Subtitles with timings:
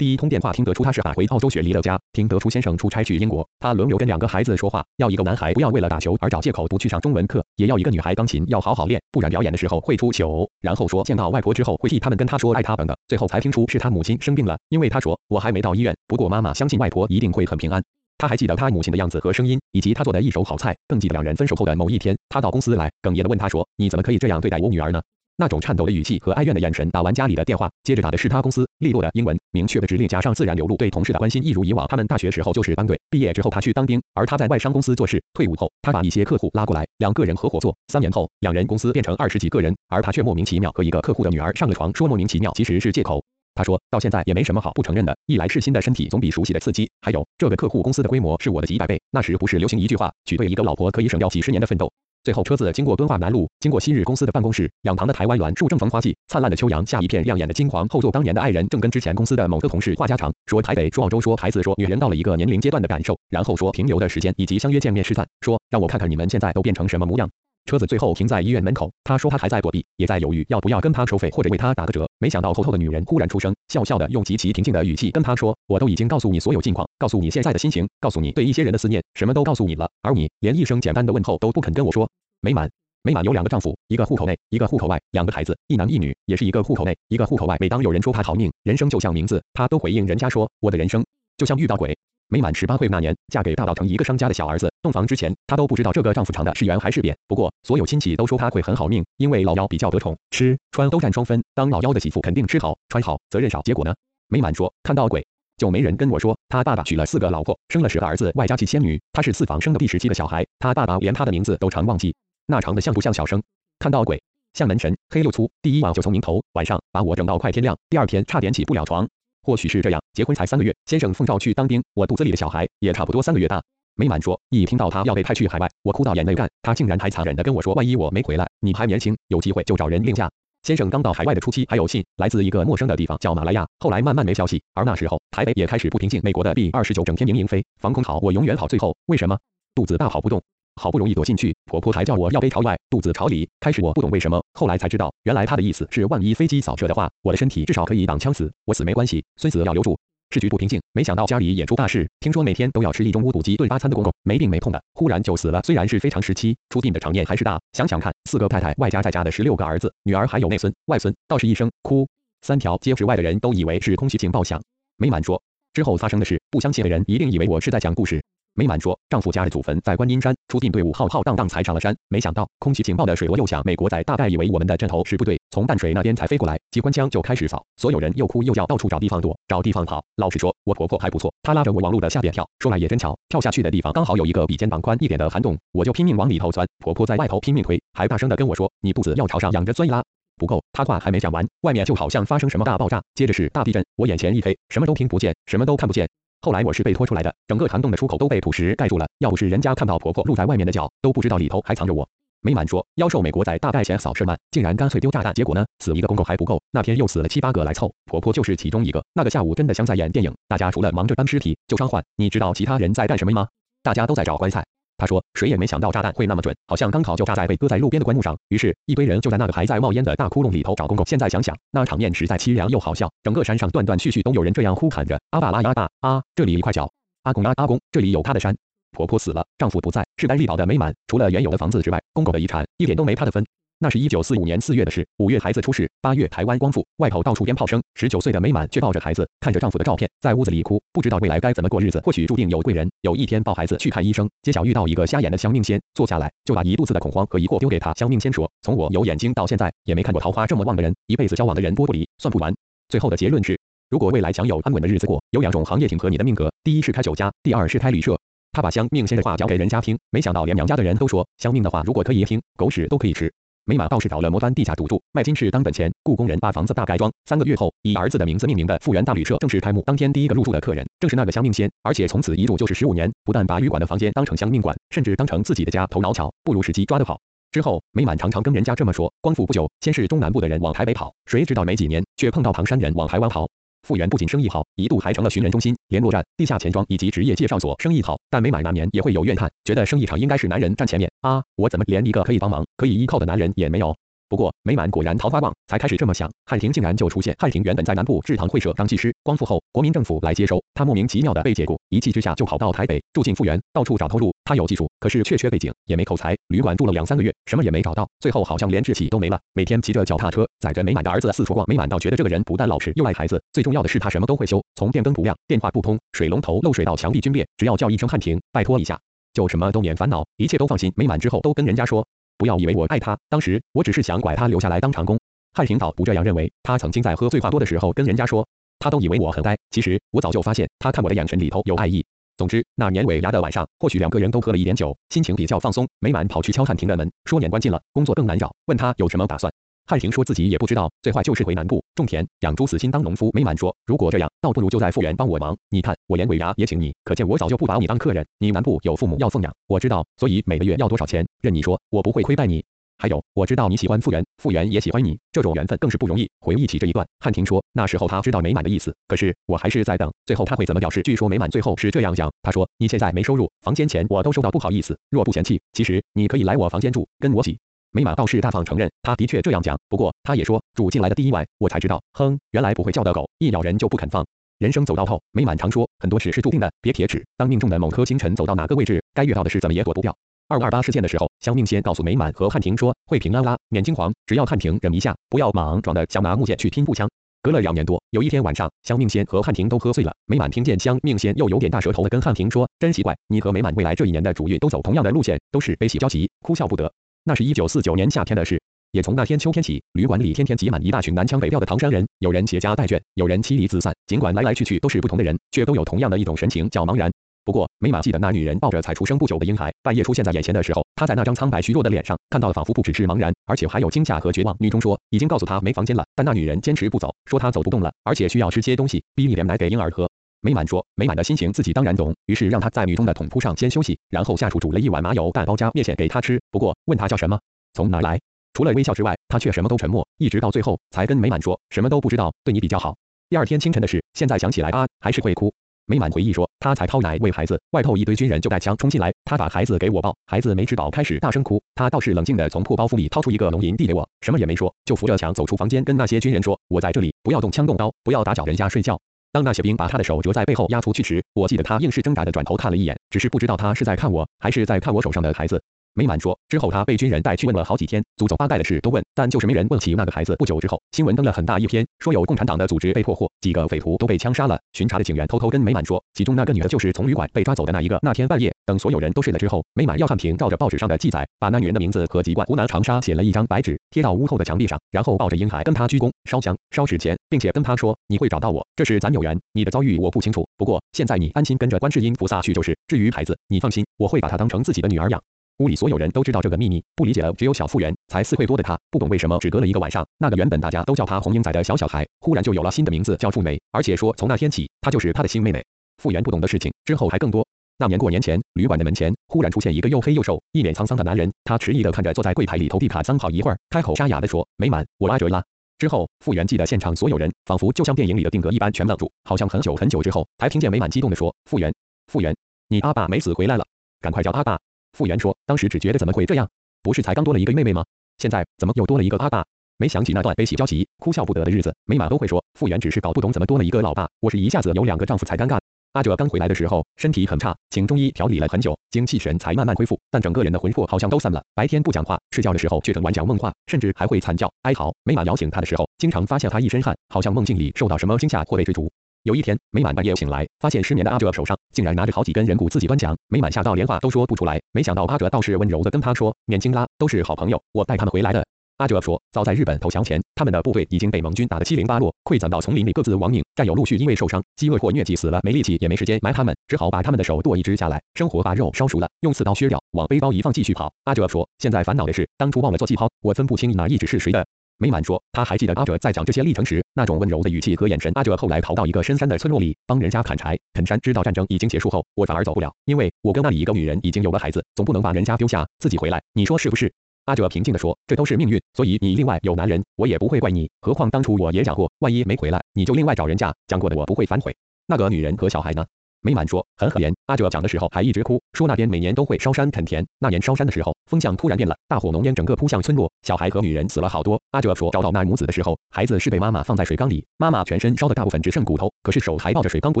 [0.00, 10.48] 第一通电话听得出他是返回澳洲雪梨的家，听得出先生出差去英国，他轮流跟两个孩子说话，要一个男孩不要为了打球而找借口不去上中文课，也要一个女孩钢琴要好好练，不然表演的时候会出糗。
[10.62, 17.82] 然后说见到外婆之后会替他们跟他说爱他等等，最后才听出是他母亲生病了，因为他说我还没到医院，不过妈妈相信外婆一定会很平安。
[18.16, 25.02] 他还记得他母亲的样子和声音，以及他做的一手好菜，更记得两人分手后的某一天，他到公司来，哽咽的问他说：“你怎么可以这样对待我女儿呢？”
[25.40, 26.88] 那种颤抖的语气和哀怨的眼神。
[26.90, 31.88] 打完家里的电话，接着打的是他公司，利落的英文，明确的指令加上自然流露对同事的关心，一如以往。
[31.88, 43.24] 他们大学时候就是班队，毕业之后他去当兵，而他在外商公司做事，退伍后他把一些客户拉过来，两个人合伙做，三年后两人公司变成二十几个人，而他却莫名其妙和一个客户的女儿上了床，说莫名其妙其实是借口。
[43.54, 51.90] 他说到现在也没什么好不承认的，一来是新的身体总比熟悉的刺激，还有这个客户公司的规模是我的几百倍，那时不是流行一句话，娶对一个老婆可以省掉几十年的奋斗。
[52.22, 57.88] 最后车子经过敦化南路，经过昔日公司的办公室，两旁的台湾栾树正逢花季，灿烂的秋阳下一片亮眼的金黄。
[57.88, 67.30] 后座当年的爱人正跟之前公司的某个同事话家常，说台北，说澳洲，说孩子，说女人到了一个年龄阶段的感受，然后说停留的时间以及相约见面吃饭，说让我看看你们现在都变成什么模样。
[67.66, 72.08] 车子最后停在医院门口，他说他还在躲避，也在犹豫要不要跟他收费或者为他打个折。
[72.18, 82.10] 没想到后头的女人忽然出声，笑笑的用极其平静的语气跟他说：“我都已经告诉你所有近况，告诉你现在的心情，告诉你对一些人的思念，什么都告诉你了，而你连一声简单的问候都不肯跟我说。”
[82.42, 82.70] 美满，
[83.02, 87.56] 美满有两个丈夫，一个户口内，一个户口外，两个孩子，一男一女，也是一个户口内，一个户口外。
[87.60, 91.04] 每当有人说他好命，人生就像名字，他都回应人家说：“我的人生
[91.36, 91.96] 就像遇到鬼。”
[92.32, 94.72] 没满十八岁那年，嫁给大稻城一个商家的小儿子。
[94.82, 97.16] 洞房之前，她都不知道这个丈夫长的是圆还是扁。
[97.26, 101.42] 不过，所有亲戚都说他会很好命，因为老幺比较得宠，吃穿都占双分。
[101.56, 103.60] 当老幺的媳妇肯定吃好穿好，责任少。
[103.62, 103.92] 结果呢？
[104.28, 106.38] 没满说看到鬼，就没人跟我说。
[106.48, 109.00] 他爸爸娶了四个老婆，生了十个儿子，外加七仙女。
[109.12, 112.14] 他是四房生的第十七个小孩，他爸爸连他的名字都常忘记。
[112.46, 113.42] 那长得像不像小生？
[113.80, 114.22] 看到鬼，
[114.54, 115.50] 像门神，黑又粗。
[115.62, 117.76] 第一晚就从明头，晚上把我整到快天亮。
[117.88, 119.08] 第二天差点起不了床。
[119.50, 123.60] 或许是这样，结婚才三个月，先生奉召去当兵，我肚子里的小孩也差不多三个月大。
[123.96, 126.48] 美满说，一听到他要被派去海外，我哭到眼泪干。
[126.62, 130.30] 他竟然还残忍的跟我说，万一我没回来，你还年轻，有机会就找人另嫁。
[130.62, 134.62] 先生刚到海外的初期还有信，来自一个陌生的地方叫马来亚，后来慢慢没消息。
[134.72, 138.68] 而那时候台北也开始不平静，美国的 B 二十九整天营营飞，防空好，我永远好。
[138.68, 139.36] 最后为什么
[139.74, 140.40] 肚子大跑不动？
[140.80, 143.46] 好不容易躲进去，婆婆还叫我要背朝外，肚子朝里。
[143.60, 149.98] 开始我不懂为什么，后来才知道，原来她的意思是，万一飞机扫射的话，我的身体至少可以挡枪死，我死没关系，孙子要留住。
[150.30, 152.08] 市局不平静，没想到家里也出大事。
[152.20, 155.60] 听说每天都要吃一中乌肚鸡炖八餐的公公，没病没痛的，忽然就死了。
[155.64, 157.60] 虽然是非常时期，出殡的场面还是大。
[157.74, 162.08] 想想看，四个太太外加在家的十六个儿子、女儿，还有内孙、外孙，倒是一声哭，
[162.40, 164.62] 三条街之外的人都以为是空袭警报响。
[164.96, 165.42] 没满说，
[165.74, 168.22] 之后发生的事，不相信的人一定以为我是在讲故事。
[168.54, 180.04] 美满说，丈夫家的祖坟在观音山，出殡队伍浩浩荡荡才上了山，没想到空袭警报的水锣又响，美国仔大概以为我们的阵头是部队，从淡水那边才飞过来，机关枪就开始扫，所有人又哭又叫，到处找地方躲，找地方跑。
[180.16, 190.02] 老实说，我婆婆还不错，她拉着我往路的下边跳，说来也真巧，跳下去的地方刚好有一个比肩膀宽一点的涵洞，我就拼命往里头钻，婆婆在外头拼命推，还大声的跟我说，你肚子要朝上仰着钻一拉。
[190.36, 196.08] 不够，她话还没讲完，外面就好像发生什么大爆炸，接着是大地震，我眼前一黑，什么都听不见，什么都看不见。
[196.42, 199.06] 后来我是被拖出来的，整个涵洞的出口都被土石盖住了。
[199.18, 202.08] 要不是人家看到婆婆露在外面的脚，都不知道里头还藏着我。
[202.40, 205.34] 美满说，妖兽美国仔大概嫌扫射慢，竟然干脆丢炸弹。
[205.34, 209.04] 结果呢，死一个公公还不够，那天又死了七八个来凑，婆婆就是其中一个。
[209.12, 213.46] 那个下午真的像在演电影，大家除了忙着搬尸体、救伤患，你知道其他人在干什么吗？
[213.82, 214.64] 大家都在找棺材。
[215.00, 218.36] 他说：“谁也没想到炸弹会那么准，好像刚好就炸在被搁在路边的棺木上。
[218.48, 221.04] 于是，一堆人就在那个还在冒烟的大窟窿里头找公公。
[221.06, 223.10] 现在想想，那场面实在凄凉又好笑。
[223.22, 226.90] 整个山上断断续续都有人这样呼喊着：阿爸拉阿爸啊，这里一块脚。
[227.22, 228.54] 阿公阿阿公，这里有他的山。
[228.92, 233.44] 婆婆死了，丈夫不在，势单力薄的美满，除了原有的房子之外，公公的遗产一点都没他的分。”
[233.82, 237.82] 那是一九四五年四月的事，五月孩子出世，八月台湾光复，外头到处鞭炮声。
[237.94, 241.98] 十九岁的美满却抱着孩子，看着丈夫的照片，在屋子里哭，不知道未来该怎么过日子。
[242.04, 242.90] 或许注定有贵人。
[243.00, 247.94] 有一天抱孩子去看医生，街角遇到一个瞎眼的香命仙，坐下来就把一肚子的恐慌和疑惑丢给他。
[247.94, 252.54] 香命仙说：“从我有眼睛到现在，也没看过桃花这么旺的人，一辈子交往的人多不离，算不完。”
[252.90, 253.58] 最后的结论是，
[253.88, 258.20] 如果未来想有安稳的日子过，有两种行业挺合你的命格，第一是开酒家，第二是开旅社。
[258.52, 263.32] 他把香命仙的话讲给人家听，没想到连娘家的人都说，香命的话如果可以听，狗屎都可以吃。
[263.64, 267.12] 美满倒是找了摩端地下赌注，卖金饰当本钱，雇工人把房子大改装。
[267.26, 269.82] 三个月后，以儿子的名字命名的复原大旅社正式开幕。
[269.82, 273.10] 当天第一个入住的客人正是那个香命仙，而且从此一住就是十五年。
[273.24, 275.86] 不但把旅馆的房间当成香命馆，甚至当成自己的家。
[275.86, 277.20] 头脑巧，不如时机抓得好。
[277.52, 283.48] 之后，美满常常跟人家这么说：光复不久，先是中南部的人往台北跑，谁知道没几年，却碰到唐山人往台湾跑。
[283.86, 288.18] 复原不仅生意好，一度还成了寻人中心、联络站、地下钱庄以及职业介绍所，生意好。
[288.30, 293.96] 但没买难免也会有怨叹，觉得生意场应该是男人站前面啊，我怎么连一个可以帮忙、可以依靠的男人也没有？
[294.30, 297.34] 不过美满果然桃花旺，才开始这么想，汉庭竟然就出现。
[297.36, 304.32] 汉庭原本在南部制糖会社当技师，光复后国民政府来接收，他莫名其妙的被解雇，一气之下就跑到台北住进复原，到处找投入。
[304.44, 311.66] 他有技术，可是却缺背景，也没口才，旅馆住了两三个月，什么也没找到，最后好像连志气都没了，每天骑着脚踏车载着美满的儿子四处逛。
[311.66, 318.96] 美满倒觉得这个人不但老实又爱孩子，最重要的是他什么都会修，从电灯不亮、电话不通、水龙头漏水到墙壁皲裂，只要叫一声汉庭，拜托一下，
[319.32, 320.92] 就什么都免烦恼，一切都放心。
[320.94, 322.06] 美满之后都跟人家说。
[322.40, 325.20] 不要以为我爱他，当时我只是想拐他留下来当长工。
[325.52, 328.48] 汉庭倒不这样认为，他曾经在喝醉话多的时候跟人家说，
[328.78, 332.02] 他都以为我很呆，其实我早就发现他看我的眼神里头有爱意。
[332.38, 335.86] 总之，那年尾牙的晚上，或许两个人都喝了一点酒，心情比较放松。
[335.98, 339.52] 每晚跑去敲汉庭的门，说年关近了，工作更难找，问他有什么打算。
[339.90, 343.28] 汉庭说自己也不知道，最坏就是回南部种田养猪，死心当农夫。
[343.34, 345.56] 美满说，如果这样，倒不如就在复原帮我忙。
[345.68, 348.24] 你看，我连尾牙也请你，可见我早就不把你当客人。
[348.38, 352.64] 你南部有父母要奉养，我知道，所以每个月要多少钱，任你说，我不会亏待你。
[352.98, 356.30] 还有，我知道你喜欢复原，复原也喜欢你，这种缘分更是不容易。
[356.38, 361.02] 回忆起这一段，汉庭说，那时候他知道美满的意思，可是我还是在等，最后他会怎么表示？
[361.02, 367.58] 据说美满最后是这样讲，他说，你现在没收入，房间钱我都收到，不好意思，若不嫌弃，其实你可以来我房间住，跟我挤。
[367.92, 374.24] 美满倒是大方承认，他的确这样讲，不过他也说，住进来的第一晚，我才知道，哼，原来不会叫的狗，一咬人就不肯放。
[374.58, 377.24] 人生走到头，美满常说，很多事是注定的，别铁齿。
[377.36, 380.14] 当命中的某颗星辰走到哪个位置，该遇到的事怎么也躲不掉。
[380.46, 387.08] 二五二八事件的时候，香命仙告诉美满和汉庭说会平安啦，免惊慌，只要汉庭忍一下，不要莽撞的想拿木剑去拼步枪。
[387.42, 396.92] 隔了两年多，有一天晚上，香命仙和汉庭都喝醉了，美满听见香命仙又有点大舌头的跟汉庭说，真奇怪，你和美满未来这一年的主运都走同样的路线，都是悲喜交集，哭笑不得。
[397.24, 398.60] 那是一九四九年夏天的事，
[398.92, 403.94] 也从那天秋天起，旅馆里天天挤满一大群南腔北调的唐山人，有人携家带眷，有人妻离子散。
[404.06, 407.10] 尽管来来去去都是不同的人，却都有同样的一种神情，叫茫然。
[407.44, 414.56] 不过，美满记得那女人抱着才出生不久的婴孩，半夜出现在眼前的时候，她在那张苍白虚弱的脸上看到的仿佛不只是茫然，而且还有惊吓和绝望。
[414.58, 420.08] 女中说已经告诉她没房间了，但那女人坚持不走，说她走不动了，而且需要吃些东西，逼一点奶给婴儿喝。
[420.42, 426.40] 美满说，美满的心情自己当然懂，于是让她在女中的桶铺上先休息，然后下厨煮了一碗麻油蛋包加面线给她吃。
[426.50, 427.38] 不过问她叫什么？
[427.74, 428.18] 从哪来？
[428.54, 432.96] 除了微笑之外，他却什么都沉默，一直到最后才跟美满说什么都不知道，对你比较好。
[433.28, 435.54] 第二天清晨的事，现在想起来啊，还是会哭。
[435.86, 449.00] 美满回忆说，他才掏奶喂孩子，外头一堆军人就带枪冲进来，他把孩子给我抱，孩子没吃饱开始大声哭，他倒是冷静的从破包袱里掏出一个龙银递给我，什么也没说，就扶着墙走出房间，跟那些军人说，我在这里，不要动枪动刀，不要打搅人家睡觉。
[449.32, 455.62] 当那些兵把他的手折在背后压出去时，我记得他硬是挣扎的转头看了一眼，只是不知道他是在看我，还是在看我手上的孩子。
[455.94, 460.36] 美满说，之后他被军人带去问了好几天，祖宗八代的事都问，但就是没人问起那个孩子。
[460.36, 464.58] 不久之后，新闻登了很大一篇，说有共产党的组织被破获，几个匪徒都被枪杀了。
[464.72, 467.98] 巡查的警员偷偷跟美满说，其中那个女的就是从旅馆被抓走的那一个。
[468.02, 479.38] 那天半夜，等所有人都睡了之后，美满要汉庭照着报纸上的记载，把那女人的名字和籍贯、湖南长沙写了一张白纸，贴到屋后的墙壁上，然后抱着婴孩跟他鞠躬、烧香、烧纸钱，并且跟他说，你会找到我，这是咱有缘。
[479.52, 482.76] 你的遭遇我不清楚，不过现在你安心跟着观世音菩萨去就是。
[482.86, 485.22] 至于孩子，你放心，我会把他当成自己的女儿养。
[485.60, 495.62] 屋里所有人都知道这个秘密，不理解的只有小复原，才四岁多的他，不懂为什么只隔了一个晚上，那个原本大家都叫他红英仔的小小孩，忽然就有了新的名字叫富美，而且说从那天起，她就是他的新妹妹。
[495.98, 497.46] 复原不懂的事情之后还更多。
[497.76, 505.44] 那年过年前，旅馆的门前忽然出现一个又黑又瘦、一脸沧桑的男人，他迟疑的看着坐在柜台里投币卡桑好一会儿，开口沙哑的说：“美满，我阿哲啦。”
[505.76, 511.70] 之后，复原记得现场所有人仿佛就像电影里的定格一般全愣住，好像很久很久之后，才听见美满激动的说：“复原，
[512.06, 512.34] 复原，
[512.68, 513.66] 你阿爸没死回来了，
[514.00, 514.58] 赶快叫阿爸。”
[514.92, 516.48] 复原说，当时只觉得怎么会这样？
[516.82, 517.84] 不是才刚多了一个妹妹吗？
[518.18, 519.44] 现在怎么又多了一个阿爸？
[519.76, 524.08] 没想起那段悲喜交集、哭笑不得的日子，每晚都会说，复原只是搞不懂怎么多了一个老爸。
[524.20, 525.58] 我是一下子有两个丈夫才尴尬。
[525.92, 531.42] 阿哲刚回来的时候身体很差，请中医调理了很久，精气神才慢慢恢复，但整个人的魂魄好像都散了。
[531.54, 534.94] 白天不讲话，睡觉的时候却整晚讲梦话，甚至还会惨叫哀嚎。
[535.02, 538.90] 每晚摇醒他的时候，经常发现他一身汗，好像梦境里受到什么惊吓或被追逐。
[539.24, 543.14] 有一天，美满半夜醒来，发现失眠的阿哲手上竟然拿着好几根人骨，自己端详。
[543.28, 544.58] 美满吓到连话都说不出来。
[544.72, 548.42] 没想到阿哲倒是温柔的跟他说：“免惊啦，都是好朋友，我带他们回来的。”
[548.78, 553.44] 阿哲说：“早在日本投降前，他们的部队已经被盟军打得七零八落，溃散到丛林里，各自亡命。
[553.54, 564.46] 战友陆续因为受伤、饥饿或疟疾死了，没力气也没时间埋他们，只好把他们的手剁一只下来，生火把肉烧熟了，用刺刀削掉，往背包一放，继续跑。”阿哲说：“现在烦恼的是，当初忘了做记号，我分不清哪一只是谁的。”
[564.80, 568.10] 美满说，他还记得阿哲在讲这些历程时那种温柔的语气和眼神。
[568.14, 570.98] 阿哲后来逃到一个深山的村落里，帮人家砍柴、啃山。
[571.00, 576.22] 知道战争已经结束后，我反而走不了，因为我跟那里一个女人已经有了孩子，总不能把人家丢下，自己回来。
[576.32, 576.90] 你说是不是？
[577.26, 580.70] 阿哲平静地说，这都是命运，所以你另外有男人，我也不会怪你。
[580.80, 583.54] 何况当初我也讲过，万一没回来，你就另外找人家。
[583.66, 584.56] 讲过的我不会反悔。
[584.86, 585.84] 那个女人和小孩呢？
[586.22, 587.12] 美满说很可怜。
[587.26, 594.40] 阿哲讲的时候还一直哭，说那边每年都会烧山垦田，那年烧山的时候风向突然变了，大火浓烟整个扑向村落，小孩和女人死了好多。
[594.50, 600.00] 阿哲说找到那母子的时候，孩子是被妈妈放在水缸里，妈妈全身烧的大部分只剩骨头，可是手还抱着水缸不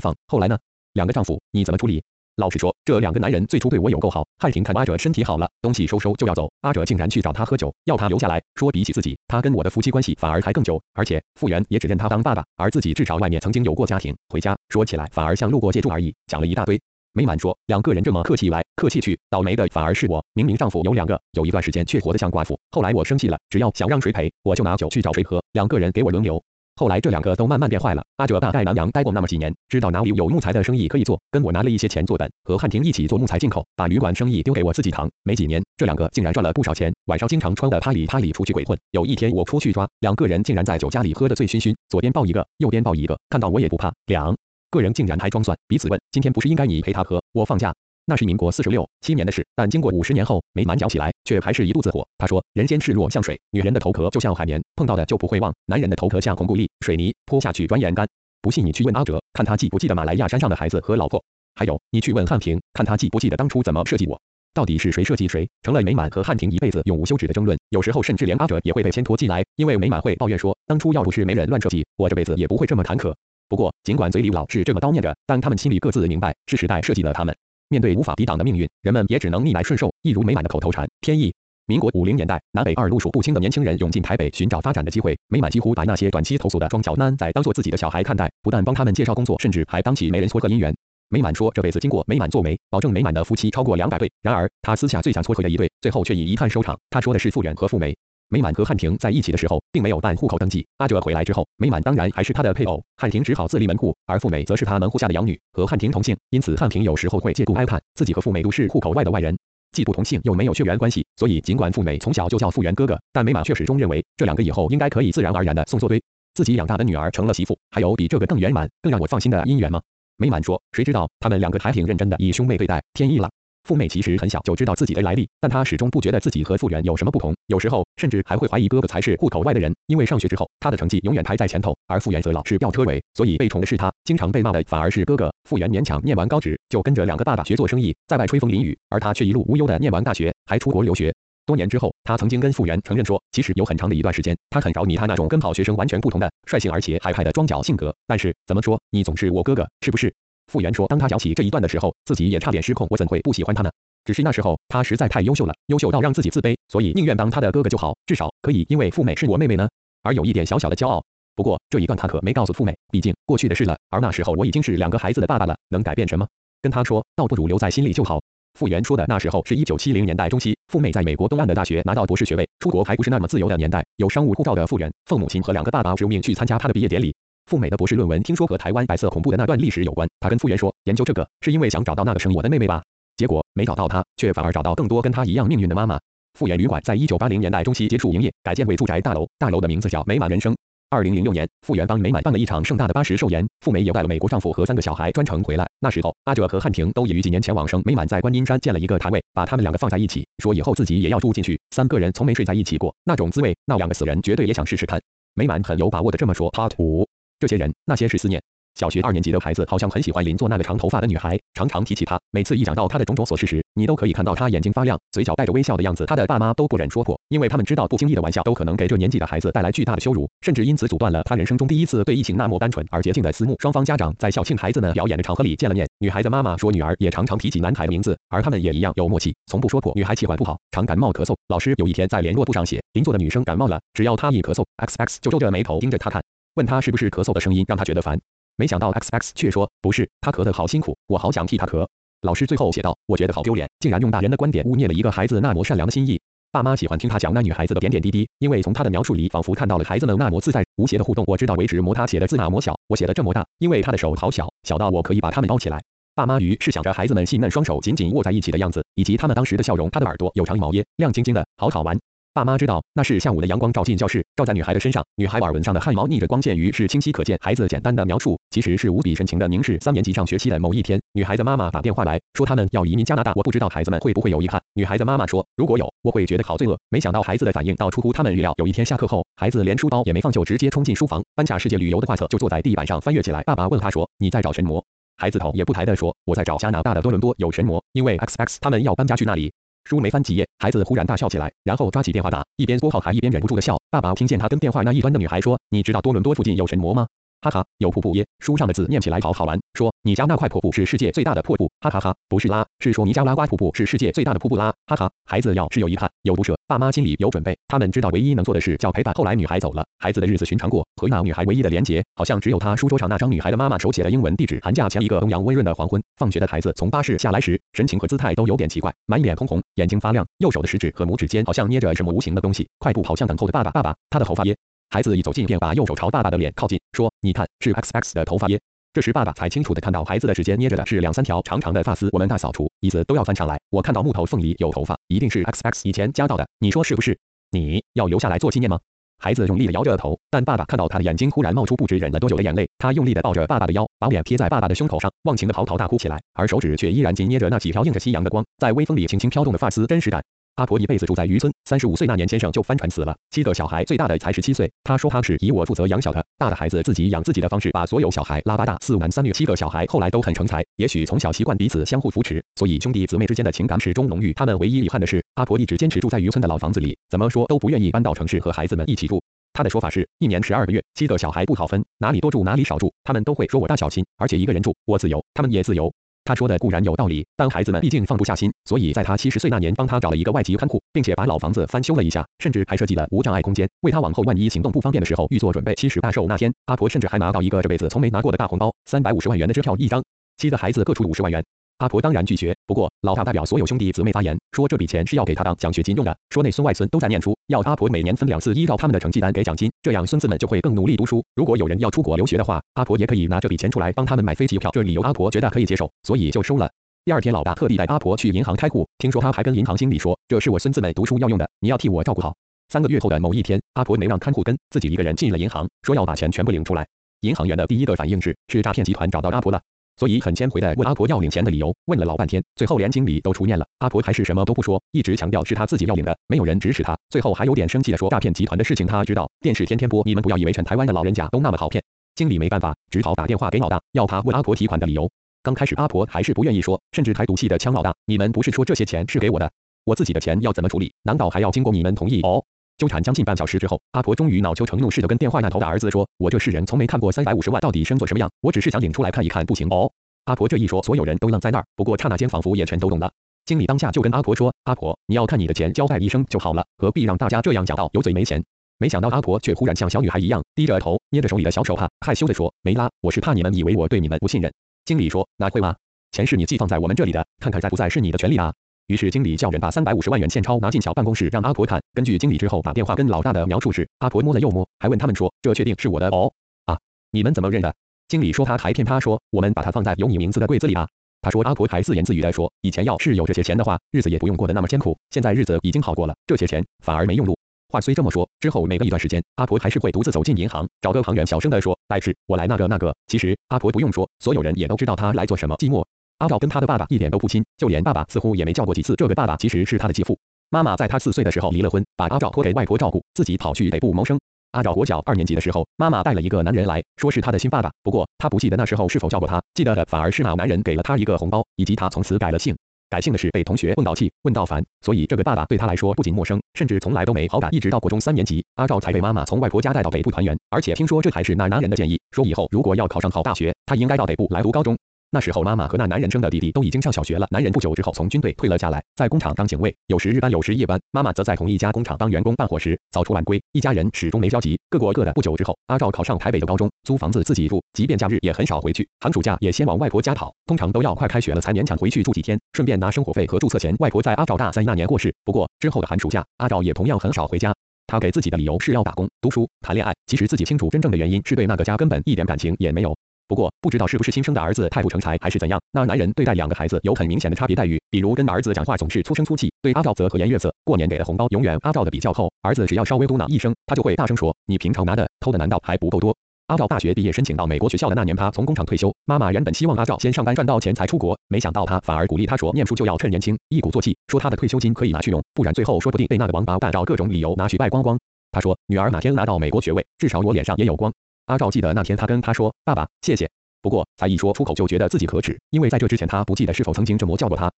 [0.00, 0.14] 放。
[0.26, 0.58] 后来呢？
[0.92, 2.02] 两个丈夫你怎么处理？
[2.36, 4.26] 老实说，这两个男人最初对我有够好。
[4.38, 14.16] 汉庭看阿哲身体好了，东西收收就要走，阿哲竟然去找他喝酒，要他留下来，说比起自己，他跟我的夫妻关系反而还更久，而且傅园也只认他当爸爸，而自己至少外面曾经有过家庭。
[14.28, 16.80] 回家说起来反而像路过借住而已，讲了一大堆。
[17.12, 20.24] 美满说，两个人这么客气来客气去，倒霉的反而是我。
[20.32, 26.40] 明明丈夫有两个，有一段时间却活得像寡妇，后来我生气了，只要想让谁陪，我就拿酒去找谁喝，两个人给我轮流。
[26.80, 28.02] 后来这两个都慢慢变坏了。
[28.16, 35.06] 阿哲大概南洋待过那么几年，知道哪里有木材的生意可以做，跟我拿了一些钱做本，和汉庭一起做木材进口，把旅馆生意丢给我自己扛。
[35.22, 38.78] 没几年，这两个竟然赚了不少钱，晚上经常穿的啪里啪里出去鬼混。
[38.92, 44.34] 有一天我出去抓，两个人竟然在酒家里喝得醉醺醺，左边抱一个，右边抱一个，看到我也不怕，两
[44.70, 47.74] 个人竟然还装蒜，彼此问：今天不是应该你陪他喝，我放假？
[48.10, 52.04] 那是民国四十六七年的事，但经过五十年后，没满搅起来，却还是一肚子火。
[52.18, 58.08] 他说：“人间事若像水，女人的头壳就像海绵，碰到的就不会忘；男人的头壳像红布粒，水泥泼下去转眼干。
[58.42, 61.22] 不信你去问阿哲，看他记不记得马来亚山上的孩子和老婆。
[61.54, 64.20] 还有，你去问汉平，看他记不记得当初怎么设计我。
[64.52, 67.56] 到底是谁设计谁，成了美满和汉平一辈子永无休止的争论。
[67.68, 73.14] 有时候甚至连阿哲也会被牵拖进来，因为美满会抱怨说，当初要不是没人乱设计，我这辈子也不会这么坎坷。
[73.48, 77.36] 不过，尽管嘴里老是这么叨念着，但他们心里各自明白，是时代设计了他们。”
[77.70, 79.94] 面对无法抵挡的命运，人们也只能逆来顺受。
[80.02, 81.32] 一如美满的口头禅：天意。
[81.66, 85.16] 民国五零年代，南北二路数不清的年轻人涌进台北寻找发展的机会。
[85.28, 90.74] 美满几乎把那些短期投诉的庄脚男仔当做自己的小孩看待，不但帮他们介绍工作，甚至还当起媒人撮合姻缘。
[91.10, 94.10] 美满说，这辈子经过美满做媒，保证美满的夫妻超过两百对。
[94.20, 96.76] 然而，他私下最想撮合的一对，最后却以遗憾收场。
[96.90, 97.96] 他说的是傅远和傅梅。
[98.32, 100.64] 美满和汉庭在一起的时候，并没有办户口登记。
[100.76, 109.36] 阿哲回来之后，美满当然还是他的配偶，汉庭只好自立门户，而富美则是他门户下的养女，和汉庭同姓，因此汉庭有时候会借故哀叹自己和富美都是户口外的外人，
[109.72, 116.00] 既不同姓又没有血缘关系，所以尽管富美从小就叫富源哥哥，但美满却始终认为这两个以后应该可以自然而然的送作堆，
[116.34, 119.82] 自己养大的女儿成了媳妇，还有比这个更圆满、更让我放心的姻缘吗？
[120.18, 123.28] 美满说，谁知道他们两个还挺认真的，以兄妹对待，天意了。
[123.64, 129.74] 富美其实很小就知道自己的来历，但她始终不觉得自己和傅源有什么不同，有时候甚至还会怀疑哥哥才是户口外的人。
[129.86, 135.32] 因为上学之后，他的成绩永远排在前头，而傅源则老是吊车尾，所以被宠的是他，经常被骂的反而是哥哥。
[135.48, 141.14] 傅源勉强念完高职，就跟着两个爸爸学做生意，在外吹风淋雨，而他却一路无忧的念完大学，还出国留学。
[141.46, 147.92] 多年之后，他曾经跟傅源承认说，其实有很长的一段时间，他很着迷他那种跟好学生完全不同的率性而且海派的装脚性格。
[148.06, 150.14] 但是怎么说，你总是我哥哥，是不是？
[150.50, 152.84] 傅源说，当他讲起这一段的时候，自己也差点失控。
[152.90, 153.70] 我怎会不喜欢他呢？
[154.04, 159.68] 只是那时候他实在太优秀了，优秀到让自己自卑，所以宁愿当他的哥哥就好，至少可以因为富美是我妹妹呢，
[160.02, 161.04] 而有一点小小的骄傲。
[161.36, 163.78] 不过这一段他可没告诉富美，毕竟过去的事了。
[163.90, 166.26] 而那时候我已经是两个孩子的爸爸了，能改变什么？
[166.60, 168.20] 跟他说，倒不如留在心里就好。
[168.58, 173.84] 傅源说的那时候是一九七零年代中期，富美在美国东岸的大学拿到博士学位，出国还不是那么自由的年代。
[173.96, 177.14] 有商务护照的傅源，奉母亲和两个爸爸之命去参加他的毕业典礼。
[177.50, 182.80] 富美的博士论文听说和台湾白色恐怖的那段历史有关，他跟傅源说，研究这个是因为想找到那个生我的妹妹吧。
[183.16, 185.98] 结果没找到她，却反而找到更多跟她一样命运的妈妈。
[186.38, 190.54] 富源旅馆在一九八零年代中期结束营业，改建为住宅大楼，大楼的名字叫美满人生。
[190.90, 195.68] 二零零六年，富源帮美满办了一场盛大的八十寿宴，富美也带了美国丈夫和三个小孩专程回来。
[195.80, 197.82] 那时候，阿哲和汉庭都已于几年前往生。
[197.84, 201.60] 美满在观音山建了一个牌位，把他们两个放在一起，说以后自己也要住进去。
[201.72, 205.02] 三个人从没睡在一起过，那种滋味，那两个死人绝对也想试试看。
[205.34, 206.50] 美满很有把握的这么说。
[206.52, 207.06] Part 五，
[207.40, 208.40] 这些人，那些是思念。
[208.76, 212.20] 小学二年级的孩子好像很喜欢邻座那个长头发的女孩，常常提起她。
[212.30, 216.06] 每次一讲到她的种种琐事时，你都可以看到她眼睛发亮，嘴角带着微笑的样子。
[216.06, 223.56] 她的爸妈都不忍说破，因为他们知道不经意的玩笑都可能给这年纪的孩子带来巨大的羞辱，甚至因此阻断了他人生中第一次对异性那么单纯而洁净的思慕。
[223.58, 229.92] 双方家长在校庆孩子们表演的场合里见了面，女孩的妈妈说女儿也常常提起男孩的名字，而他们也一样有默契，从不说破。
[229.96, 231.34] 女孩气管不好，常感冒咳嗽。
[231.48, 236.22] 老师有一天在联络簿上写，邻座的女生感冒了，只要她一咳嗽，X X 就皱着眉头盯着她看，
[236.54, 238.20] 问他是不是咳嗽的声音让他觉得烦。
[238.56, 241.86] 没想到 X X 却说不是，他咳得好辛苦，我好想替他咳。
[242.22, 246.20] 老师最后写道，我觉得好丢脸，竟然用大人的观点污蔑了一个孩子那么善良的心意。
[246.52, 251.24] 爸妈喜欢听他讲那女孩子的点点滴滴，因为从他的描述里仿佛看到了孩子们那么自在无邪的互动。
[251.28, 255.80] 我知道为止磨他写的字那么小，我写的这么大，因为他的手好小，小到我可以把他们包起来。
[256.14, 259.88] 爸妈于是想着孩子们细嫩双手紧紧握在一起的样子，以及他们当时的笑容。
[259.90, 261.98] 他的耳朵有长毛耶，亮晶晶的，好好玩。
[262.32, 267.36] 爸妈知道那是下午的阳光照进教室，照在女孩的身上，女孩耳纹上的汗毛逆着光线，于是清晰可见。
[267.40, 269.76] 孩子简单的描述，其实是无比深情的凝视。
[269.80, 273.32] 三年级上学期的某一天，女孩的妈妈打电话来说，他们要移民加拿大。
[273.34, 274.62] 我不知道孩子们会不会有遗憾。
[274.74, 276.78] 女孩的妈妈说，如果有，我会觉得好罪恶。
[276.88, 278.54] 没想到孩子的反应倒出乎他们预料。
[278.58, 283.42] 有一天下课后，孩子连书包也没放，就直接冲进书房，搬下世界旅游的画册，就坐在地板上翻阅起来。
[283.42, 284.84] 爸爸问他说，你在找神魔？
[285.16, 289.52] 孩子头也不抬的说：“我在找加拿大的多伦多有神魔，因为 X X 他们要搬家去那里。”
[289.90, 293.76] 书没翻几页，孩子忽然大笑起来，然后抓起电话打，一边拨号还一边忍不住的笑。
[293.90, 297.08] 爸爸听见他跟电话那一端的女孩说：“你知道多伦多附近有神魔吗？”
[297.42, 298.26] 哈哈，有瀑布耶！
[298.40, 299.58] 书上的字念起来好好玩。
[299.72, 305.10] 说你家那块瀑布是世界最大的瀑布，哈哈哈，不是啦，是说尼加拉瓜瀑布是世界最大的瀑布啦，哈哈。
[305.24, 309.14] 孩子要是有遗憾，有不舍，爸妈心里有准备，他们知道唯一能做的事叫陪伴。
[309.14, 314.60] 后来女孩走了，孩子的日子寻常过，和那女孩唯一的连结，好像只有他书桌上那张女孩的妈妈手写的英文地址。
[314.62, 323.70] 寒假前一个东阳温润的黄昏，放学的孩子从巴士下来时，神情和姿态都有点奇怪，满脸通红，眼睛发亮，右手的食指和拇指间好像捏着什么无形的东西，快步跑向等候的爸爸。
[323.70, 324.56] 爸爸，他的头发耶。
[324.92, 328.60] 孩子一走近，便把右手朝爸爸的脸靠近，说：“你看，是 X X 的头发耶。”
[328.92, 332.08] 这时，爸爸才清楚的看到孩子的指尖捏着的是两三条长长的发丝。
[332.10, 333.60] 我们大扫除，椅子都要翻上来。
[333.70, 336.44] 我看到木头缝里有头发，一定是 X X 以前夹到的。
[336.58, 337.16] 你说是不是？
[337.52, 338.80] 你要留下来做纪念吗？
[339.20, 342.68] 孩子用力的摇着头，但爸爸看到他的眼睛忽然冒出不知忍了多久的眼泪。
[342.78, 350.24] 他用力的抱着爸爸的腰，把脸贴在爸爸的胸口上，忘情的嚎啕大哭起来，而手指却依然紧捏着那几条映着夕阳的光，在微风里轻轻飘动的发丝，真实感。
[350.60, 354.70] 阿婆一辈子住在渔村，三十五岁那年先生就翻船死了，七个小孩最大的才十七岁。
[354.84, 360.62] 他说他是以我负责养小的，大的孩子自己养自己的方式把所有小孩拉巴大，四男三女，七个小孩后来都很成才。
[360.76, 364.34] 也许从小习惯彼此相互扶持，所以兄弟姊妹之间的情感始终浓郁。
[364.34, 369.18] 他们唯一遗憾的是，阿婆一直坚持住在渔村的老房子里，怎么说都不愿意搬到城市和孩子们一起住。
[369.54, 375.90] 他的说法是一年十二个月，七个小孩不好分，哪里多住哪里少住，他们都会说我大小心，而且一个人住我自由，他们也自由。
[376.30, 385.74] 他说的固然有道理，但孩子们毕竟放不下心，所以在他七十岁那年，帮他找了一个外籍看护，并且把老房子翻修了一下，甚至还设计了无障碍空间，为他往后万一行动不方便的时候预做准备。
[385.74, 390.04] 七十大寿那天，阿婆甚至还拿到一个这辈子从没拿过的大红包，三百五十万元的支票一张，
[390.36, 391.44] 七个孩子各出五十万元。
[391.80, 401.24] 阿婆当然拒绝，不过老大代表所有兄弟姊妹发言，说这笔钱是要给他当奖学金用的，说内孙外孙都在念书，要阿婆每年分两次依照他们的成绩单给奖金，这样孙子们就会更努力读书。
[401.34, 404.70] 如果有人要出国留学的话，阿婆也可以拿这笔钱出来帮他们买飞机票。
[404.74, 406.70] 这理由阿婆觉得可以接受，所以就收了。
[407.06, 412.34] 第二天，老大特地带阿婆去银行开户，听说他还跟银行经理说：“这是我孙子们读书要用的，你要替我照顾好。”
[412.68, 416.86] 三个月后的某一天，阿婆没让看护跟，自己一个人进了银行，说要把钱全部领出来。
[417.22, 419.60] 银行员的第一个反应是：是诈骗集团找到阿婆了，
[420.00, 426.96] 所以很谦回的问阿婆要领钱的理由，问了老半天，最后连经理都出面了，阿婆还是什么都不说，一直强调是他自己要领的，没有人指使他。
[427.10, 431.84] 最后还有点生气的说：“诈骗集团的事情他知道，电视天天播，你们不要以为全台湾的老人家都那么好骗。”
[432.16, 435.06] 经理没办法，只好打电话给老大，要他问阿婆提款的理由。
[435.42, 439.52] 刚开始阿婆还是不愿意说，甚至还赌气的呛老大：“你们不是说这些钱是给我的，
[439.84, 440.90] 我自己的钱要怎么处理？
[441.02, 442.42] 难道还要经过你们同意？”哦，
[442.78, 449.90] 纠缠将近半小时之后，阿婆终于恼羞成怒似的跟电话那头的儿子说：“我这世人从没看过三百五十万到底生做什么样，我只是想领出来看一看，不行哦。”
[450.24, 453.10] 阿婆这一说，所有人都愣在那儿，不过刹那间仿佛也全都懂了。
[453.46, 458.44] 经理当下就跟阿婆说：“阿婆，你要看你的钱，交代一声就好了，何必让大家这样讲到有嘴没钱？”
[458.78, 464.52] 没想到阿婆却忽然像小女孩一样低着头，捏着手里的小手帕，害羞地说：“没啦，我是怕你们以为我对你们不信任。”
[464.84, 465.74] 经理说：“哪会吗？”
[466.12, 468.52] 钱是你寄放在我们这里的，看看在不在是你的权利啊。
[468.86, 471.80] 于是经理叫人把三百五十万元现钞拿进小办公室让阿婆看。
[471.94, 476.32] 根据经理之后打电话跟老大的描述是，阿婆摸了又摸，还问他们说，这确定是我的哦？
[476.64, 476.78] 啊，
[477.10, 477.74] 你们怎么认的？
[478.10, 480.84] 经理说他还骗他说，我们把它放在有你名字的柜子里啊。
[481.22, 484.98] 他说阿婆还自言自语的说，以前要是有这些钱的话，日子也不用过得那么艰苦。
[485.12, 487.38] 现在日子已经好过了，这些钱反而没用路。
[487.68, 492.92] 话虽这么说，之后每隔一段时间，阿婆还是会独自走进银行，找个行员小声的说，来事，我来那个那个。
[493.06, 495.54] 其实阿婆不用说，所有人也都知道她来做什么。
[495.58, 495.84] 寂寞。
[496.18, 498.96] 阿照跟他的爸爸一点都不亲，就连爸爸似乎也没叫过几次。
[498.96, 500.18] 这个爸爸其实是他的继父。
[500.50, 504.18] 妈妈在他四岁的时候离了婚，把阿照托给外婆照顾，自己跑去北部谋生。
[504.52, 512.56] 阿照国小二年级的时候，妈妈带了一个男人来说是他的新爸爸，不过他不记得那时候是否叫过他，记得的反而是那男人给了他一个红包，以及他从此改了姓。
[512.88, 517.54] 改姓的事被同学问到气，问到烦，所以这个爸爸对他来说不仅陌生，甚至从来都没好感。
[517.54, 524.76] 一直到国中三年级，阿照才被妈妈从外婆家带到北部团圆，而且听说这还是那男人的建议，说以后如果要考上好大学，他应该到北部来读高中。
[525.12, 527.26] 那时候，妈妈和那男人生的弟弟都已经上小学了。
[527.32, 530.80] 男人不久之后从军队退了下来，在工厂当警卫，有时日班，有时夜班。
[530.92, 535.12] 妈妈则在同一家工厂当员工，办伙食，早出晚归，一家人始终没交集，各过各的。
[535.12, 543.74] 不久之后，阿照考上台北的高中，租房子自己住，即便假日也很少回去，寒暑假也先往外婆家跑，通常都要快开学了才勉强回去住几天，顺便拿生活费和注册钱。
[543.80, 547.52] 外婆在阿照大三那年过世，不过之后的寒暑假，阿照也同样很少回家。
[547.88, 552.96] 他给自己的理由是要打工、读书、谈恋爱，其实自己清楚真正的原因是对那个家根本一点感情也没有。
[553.30, 557.80] 不过不知道是不是亲生的儿子太不成才，还是怎样，那男人对待两个孩子有很明显的差别待遇。
[557.88, 560.52] 比如跟儿子讲话总是粗声粗气，对阿赵则和颜悦色。
[560.64, 566.12] 过年给的红包永远阿赵的比较厚，儿子只要稍微嘟囔一声，他就会大声说：“你平常拿的偷的难道还不够多？”
[566.48, 577.96] 阿赵大学毕业申请到美国学校的那年，他从工厂退休，妈妈原本希望阿赵先上班赚到钱才出国，没想到他反而鼓励他说：“念书就要趁年轻，一鼓作气，说他的退休金可以拿去用，不然最后说不定被那个王八蛋找各种理由拿去败光光。”
[578.32, 580.92] 他说：“女儿哪天拿到美国学位，至少我脸上也有光。”
[581.26, 583.30] 阿照记得那天他跟他说：“爸爸，谢谢。”
[583.62, 587.48] 不过才一说出口就觉得自己可耻，因为在这之前他不记得是否曾经这么叫过他。